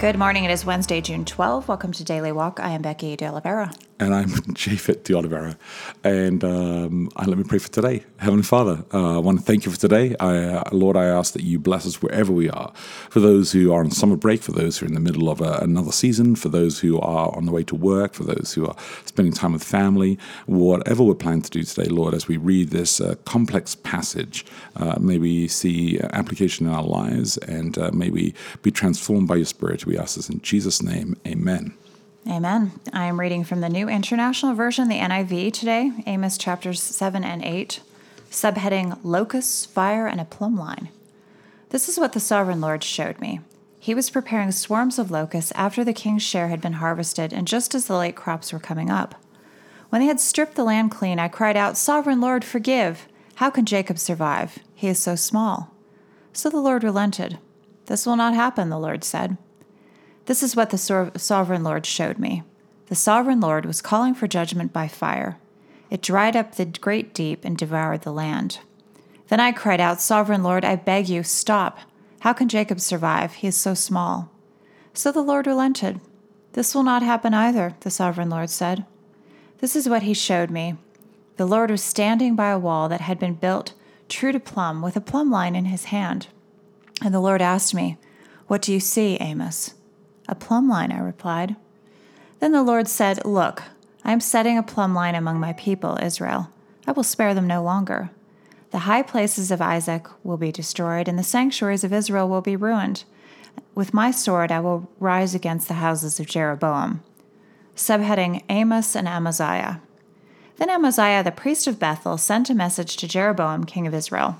[0.00, 0.44] Good morning.
[0.44, 1.68] It is Wednesday, June 12.
[1.68, 2.58] Welcome to Daily Walk.
[2.58, 3.70] I am Becky De Oliveira.
[4.00, 5.58] And I'm Japhet De Oliveira.
[6.02, 8.02] And um, let me pray for today.
[8.16, 10.16] Heavenly Father, uh, I want to thank you for today.
[10.18, 12.72] I, uh, Lord, I ask that you bless us wherever we are.
[13.10, 15.42] For those who are on summer break, for those who are in the middle of
[15.42, 18.66] a, another season, for those who are on the way to work, for those who
[18.66, 22.70] are spending time with family, whatever we're planning to do today, Lord, as we read
[22.70, 24.46] this uh, complex passage,
[24.76, 28.32] uh, may we see application in our lives and uh, may we
[28.62, 29.84] be transformed by your Spirit.
[29.84, 31.16] We ask this in Jesus' name.
[31.26, 31.74] Amen.
[32.28, 32.72] Amen.
[32.92, 37.42] I am reading from the New International Version, the NIV, today, Amos chapters 7 and
[37.42, 37.80] 8,
[38.30, 40.90] subheading Locusts, Fire, and a Plumb Line.
[41.70, 43.40] This is what the sovereign Lord showed me.
[43.78, 47.74] He was preparing swarms of locusts after the king's share had been harvested and just
[47.74, 49.14] as the late crops were coming up.
[49.88, 53.08] When they had stripped the land clean, I cried out, Sovereign Lord, forgive!
[53.36, 54.58] How can Jacob survive?
[54.74, 55.74] He is so small.
[56.34, 57.38] So the Lord relented.
[57.86, 59.38] This will not happen, the Lord said.
[60.30, 62.44] This is what the sovereign Lord showed me.
[62.86, 65.40] The sovereign Lord was calling for judgment by fire.
[65.90, 68.60] It dried up the great deep and devoured the land.
[69.26, 71.80] Then I cried out, Sovereign Lord, I beg you, stop.
[72.20, 73.32] How can Jacob survive?
[73.32, 74.30] He is so small.
[74.94, 76.00] So the Lord relented.
[76.52, 78.86] This will not happen either, the sovereign Lord said.
[79.58, 80.76] This is what he showed me.
[81.38, 83.72] The Lord was standing by a wall that had been built
[84.08, 86.28] true to plumb, with a plumb line in his hand.
[87.02, 87.98] And the Lord asked me,
[88.46, 89.74] What do you see, Amos?
[90.30, 91.56] A plumb line, I replied.
[92.38, 93.64] Then the Lord said, Look,
[94.04, 96.50] I am setting a plumb line among my people, Israel.
[96.86, 98.10] I will spare them no longer.
[98.70, 102.54] The high places of Isaac will be destroyed, and the sanctuaries of Israel will be
[102.54, 103.02] ruined.
[103.74, 107.02] With my sword I will rise against the houses of Jeroboam.
[107.74, 109.80] Subheading Amos and Amaziah.
[110.58, 114.38] Then Amaziah, the priest of Bethel, sent a message to Jeroboam, king of Israel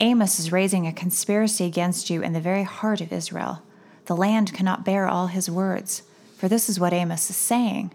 [0.00, 3.62] Amos is raising a conspiracy against you in the very heart of Israel.
[4.06, 6.02] The land cannot bear all his words.
[6.36, 7.92] For this is what Amos is saying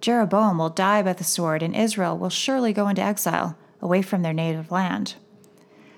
[0.00, 4.22] Jeroboam will die by the sword, and Israel will surely go into exile, away from
[4.22, 5.14] their native land.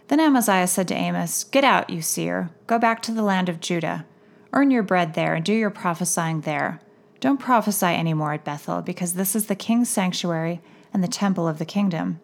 [0.09, 3.61] Then Amaziah said to Amos, Get out, you seer, go back to the land of
[3.61, 4.07] Judah.
[4.53, 6.81] Earn your bread there, and do your prophesying there.
[7.21, 10.61] Don't prophesy any more at Bethel, because this is the king's sanctuary
[10.93, 12.21] and the temple of the kingdom.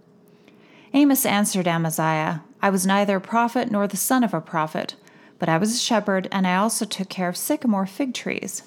[0.95, 4.95] Amos answered Amaziah, I was neither a prophet nor the son of a prophet
[5.39, 8.63] but I was a shepherd, and I also took care of sycamore fig trees.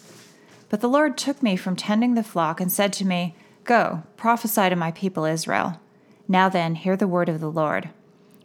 [0.70, 4.70] But the Lord took me from tending the flock and said to me, Go, prophesy
[4.70, 5.80] to my people Israel.
[6.28, 7.90] Now then, hear the word of the Lord.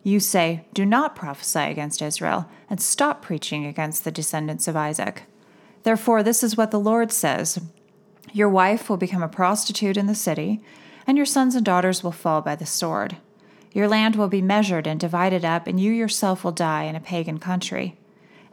[0.02, 5.24] You say, Do not prophesy against Israel, and stop preaching against the descendants of Isaac.
[5.82, 7.60] Therefore, this is what the Lord says
[8.32, 10.62] Your wife will become a prostitute in the city,
[11.06, 13.18] and your sons and daughters will fall by the sword.
[13.72, 17.00] Your land will be measured and divided up, and you yourself will die in a
[17.00, 17.98] pagan country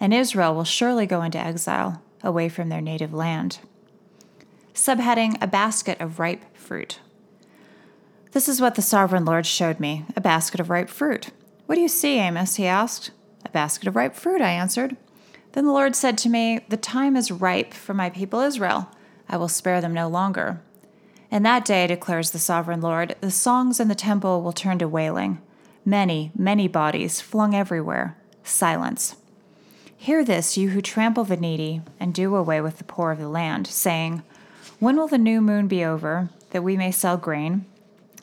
[0.02, 3.60] and Israel will surely go into exile away from their native land.
[4.74, 7.00] Subheading A basket of ripe fruit.
[8.32, 11.30] This is what the sovereign Lord showed me a basket of ripe fruit.
[11.68, 12.56] What do you see, Amos?
[12.56, 13.12] he asked.
[13.46, 14.98] A basket of ripe fruit, I answered.
[15.52, 18.90] Then the Lord said to me, The time is ripe for my people Israel.
[19.30, 20.62] I will spare them no longer.
[21.30, 24.88] In that day, declares the sovereign Lord, the songs in the temple will turn to
[24.88, 25.42] wailing.
[25.86, 28.18] Many, many bodies flung everywhere.
[28.44, 29.16] Silence.
[30.02, 33.30] Hear this, you who trample the needy, and do away with the poor of the
[33.30, 34.24] land, saying,
[34.80, 37.66] When will the new moon be over, that we may sell grain,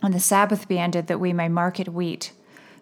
[0.02, 2.32] and the Sabbath be ended, that we may market wheat?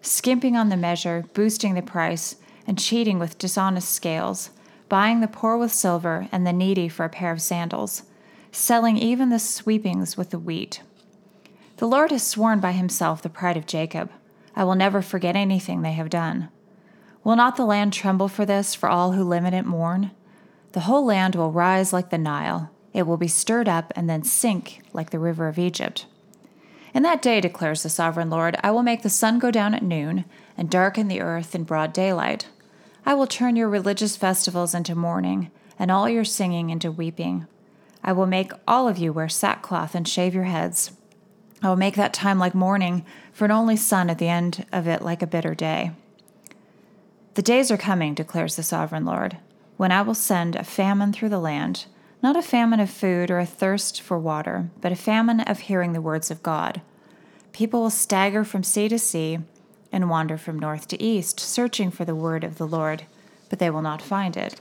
[0.01, 4.49] Skimping on the measure, boosting the price, and cheating with dishonest scales,
[4.89, 8.01] buying the poor with silver, and the needy for a pair of sandals,
[8.51, 10.81] selling even the sweepings with the wheat.
[11.75, 14.09] The Lord has sworn by himself the pride of Jacob
[14.55, 16.49] I will never forget anything they have done.
[17.27, 20.11] Will not the land tremble for this, for all who live in it mourn?
[20.71, 22.71] The whole land will rise like the Nile.
[22.93, 26.05] It will be stirred up and then sink like the river of Egypt.
[26.93, 29.83] In that day, declares the sovereign Lord, I will make the sun go down at
[29.83, 30.23] noon
[30.55, 32.47] and darken the earth in broad daylight.
[33.05, 37.45] I will turn your religious festivals into mourning and all your singing into weeping.
[38.05, 40.93] I will make all of you wear sackcloth and shave your heads.
[41.61, 44.87] I will make that time like mourning for an only son at the end of
[44.87, 45.91] it like a bitter day.
[47.37, 49.37] The days are coming, declares the sovereign Lord,
[49.77, 51.85] when I will send a famine through the land,
[52.23, 55.93] not a famine of food or a thirst for water, but a famine of hearing
[55.93, 56.81] the words of God.
[57.51, 59.37] People will stagger from sea to sea
[59.91, 63.03] and wander from north to east, searching for the word of the Lord,
[63.49, 64.59] but they will not find it.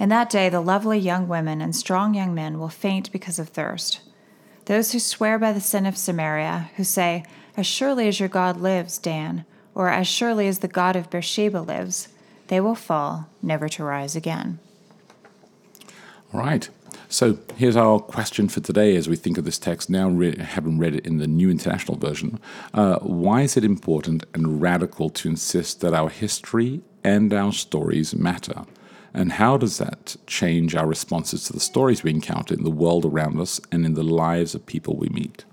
[0.00, 3.50] In that day, the lovely young women and strong young men will faint because of
[3.50, 4.00] thirst.
[4.64, 7.24] Those who swear by the sin of Samaria, who say,
[7.56, 9.44] As surely as your God lives, Dan,
[9.76, 12.08] or as surely as the God of Beersheba lives,
[12.48, 14.58] they will fall, never to rise again.
[16.32, 16.68] All right.
[17.08, 20.78] So here's our question for today as we think of this text now, re- having
[20.78, 22.40] read it in the New International Version.
[22.72, 28.14] Uh, why is it important and radical to insist that our history and our stories
[28.14, 28.64] matter?
[29.12, 33.04] And how does that change our responses to the stories we encounter in the world
[33.04, 35.44] around us and in the lives of people we meet?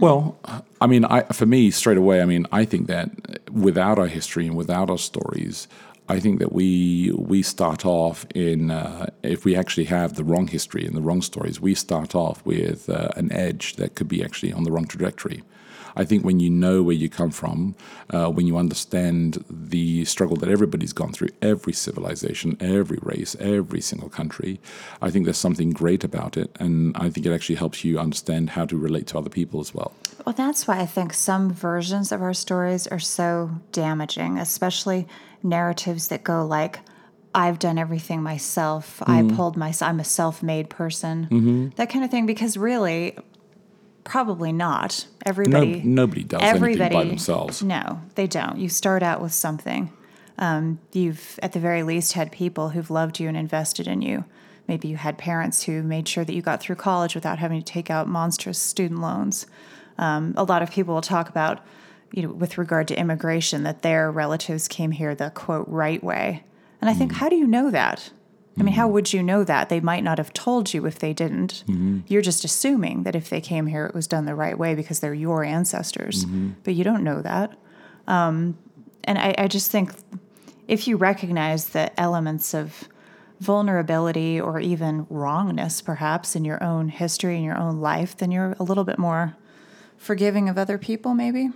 [0.00, 0.38] Well,
[0.80, 3.10] I mean, I, for me, straight away, I mean, I think that
[3.50, 5.68] without our history and without our stories,
[6.08, 10.48] I think that we we start off in uh, if we actually have the wrong
[10.48, 14.22] history and the wrong stories, we start off with uh, an edge that could be
[14.22, 15.42] actually on the wrong trajectory.
[15.96, 17.74] I think when you know where you come from,
[18.10, 23.80] uh, when you understand the struggle that everybody's gone through, every civilization, every race, every
[23.80, 24.60] single country,
[25.00, 28.50] I think there's something great about it, and I think it actually helps you understand
[28.50, 29.92] how to relate to other people as well.
[30.24, 35.06] Well, that's why I think some versions of our stories are so damaging, especially
[35.42, 36.80] narratives that go like,
[37.36, 39.02] I've done everything myself.
[39.06, 39.90] I pulled myself.
[39.90, 41.72] I'm a self-made person.
[41.74, 42.26] That kind of thing.
[42.26, 43.18] Because really,
[44.04, 45.06] probably not.
[45.06, 45.82] No, Everybody.
[45.82, 47.62] nobody does anything everybody by themselves.
[47.62, 48.58] No, they don't.
[48.58, 49.92] You start out with something.
[50.38, 54.24] Um, you've, at the very least, had people who've loved you and invested in you.
[54.66, 57.64] Maybe you had parents who made sure that you got through college without having to
[57.64, 59.46] take out monstrous student loans.
[59.98, 61.64] Um, a lot of people will talk about,
[62.12, 66.44] you know, with regard to immigration, that their relatives came here the quote right way.
[66.80, 68.10] And I think, how do you know that?
[68.58, 68.94] I mean, how mm-hmm.
[68.94, 69.68] would you know that?
[69.68, 71.64] They might not have told you if they didn't.
[71.66, 72.00] Mm-hmm.
[72.06, 75.00] You're just assuming that if they came here, it was done the right way because
[75.00, 76.24] they're your ancestors.
[76.24, 76.50] Mm-hmm.
[76.62, 77.56] But you don't know that.
[78.06, 78.56] Um,
[79.02, 79.92] and I, I just think
[80.68, 82.88] if you recognize the elements of
[83.40, 88.56] vulnerability or even wrongness, perhaps, in your own history and your own life, then you're
[88.58, 89.36] a little bit more
[89.96, 91.50] forgiving of other people, maybe.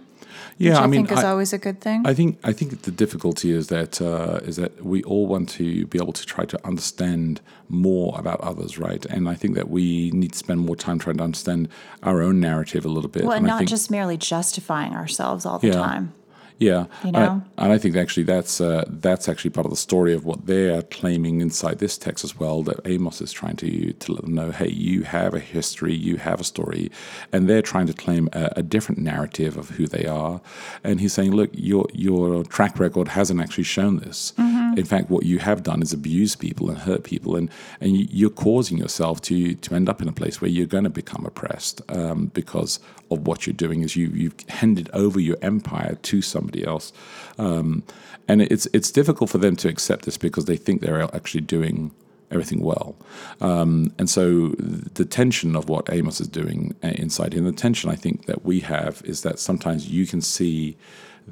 [0.59, 2.03] Yeah, which I, I mean, think is I- always a good thing.
[2.07, 5.87] I think I think the difficulty is that uh, is that we all want to
[5.87, 9.05] be able to try to understand more about others, right?
[9.07, 11.69] And I think that we need to spend more time trying to understand
[12.03, 13.23] our own narrative a little bit.
[13.25, 15.75] well, and and I not think, just merely justifying ourselves all the Yeah.
[15.75, 16.13] time.
[16.59, 17.43] Yeah, you And I- know?
[17.57, 20.83] and I think actually that's uh, that's actually part of the story of what they're
[20.83, 22.63] claiming inside this text as well.
[22.63, 26.17] That Amos is trying to to let them know, hey, you have a history, you
[26.17, 26.91] have a story,
[27.33, 30.41] and they're trying to claim a, a different narrative of who they are.
[30.85, 34.33] And he's saying, look, your your track record hasn't actually shown this.
[34.79, 38.09] In fact, what you have done is abuse people and hurt people, and and you-
[38.19, 41.27] you're causing yourself to to end up in a place where you're going to become
[41.27, 42.79] oppressed um, because
[43.11, 43.83] of what you're doing.
[43.83, 46.93] Is you you've handed over your empire to somebody else,
[47.39, 47.83] um,
[48.29, 51.91] and it's it's difficult for them to accept this because they think they're actually doing
[52.31, 52.95] everything well.
[53.41, 54.51] Um, and so
[54.99, 58.45] the tension of what Amos is doing uh, inside and the tension I think that
[58.45, 60.77] we have is that sometimes you can see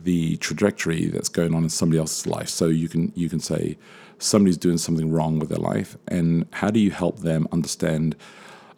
[0.05, 2.49] the trajectory that's going on in somebody else's life.
[2.49, 3.79] So you can you can say
[4.19, 8.17] somebody's doing something wrong with their life, and how do you help them understand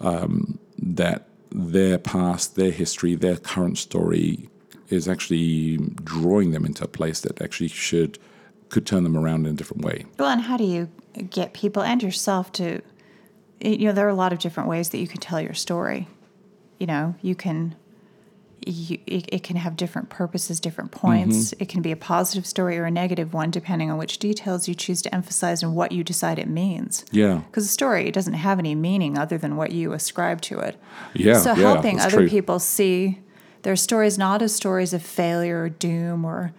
[0.00, 4.49] um, that their past, their history, their current story
[4.88, 8.19] is actually drawing them into a place that actually should
[8.69, 10.04] could turn them around in a different way.
[10.19, 10.90] Well, and how do you
[11.31, 12.83] get people and yourself to,
[13.61, 16.07] you know, there are a lot of different ways that you can tell your story.
[16.78, 17.75] You know, you can,
[18.67, 21.37] you, it, it can have different purposes, different points.
[21.53, 21.62] Mm-hmm.
[21.62, 24.75] It can be a positive story or a negative one, depending on which details you
[24.75, 27.05] choose to emphasize and what you decide it means.
[27.11, 27.43] Yeah.
[27.47, 30.77] Because a story doesn't have any meaning other than what you ascribe to it.
[31.15, 32.29] Yeah, So yeah, helping other true.
[32.29, 33.21] people see
[33.62, 36.53] their stories not as stories of failure or doom or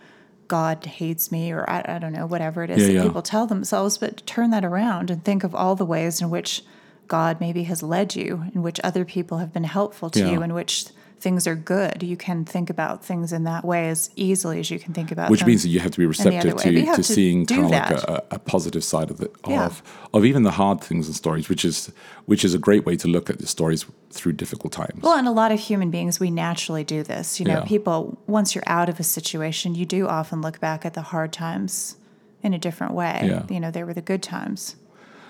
[0.48, 3.04] God hates me or I, I don't know, whatever it is Yeah, that yeah.
[3.04, 6.64] people tell themselves, but turn that around and think of all the ways in which
[7.08, 10.54] God maybe has led you, in which other people have been helpful to you, in
[10.54, 10.86] which
[11.20, 12.02] things are good.
[12.04, 15.30] You can think about things in that way as easily as you can think about
[15.30, 17.46] Which means that you have to be in the other receptive to, to to seeing
[17.46, 19.66] kind of like a, a positive side of the Yeah.
[19.66, 19.84] of
[20.14, 21.92] of even the hard things and stories, which is
[22.26, 25.02] which is a great way to look at the stories through difficult times.
[25.04, 27.40] Well, and a lot of human beings, we naturally do this.
[27.40, 27.66] You know, Yeah.
[27.66, 31.32] people, once you're out of a situation, you do often look back at the hard
[31.34, 31.98] times
[32.42, 33.20] in a different way.
[33.24, 33.44] Yeah.
[33.50, 34.76] You know, they were the good times.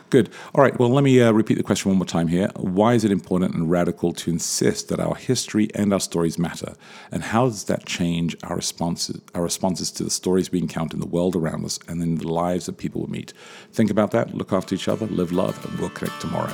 [0.10, 0.32] Good.
[0.56, 0.78] All right.
[0.80, 2.50] Well, let me uh, repeat the question one more time here.
[2.56, 6.74] Why is it important and radical to insist that our history and our stories matter?
[7.12, 11.00] And how does that change our responses, our responses to the stories we encounter in
[11.00, 13.34] the world around us and in the lives that people we meet?
[13.72, 14.34] Think about that.
[14.34, 15.06] Look after each other.
[15.06, 16.54] Live love, and we'll connect tomorrow.